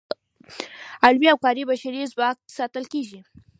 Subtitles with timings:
[1.05, 3.19] علمي او کاري بشري ځواک ساتل کیږي.